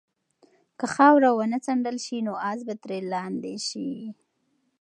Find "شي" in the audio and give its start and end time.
2.05-2.17, 3.67-3.91